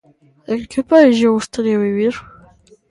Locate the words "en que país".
0.53-1.13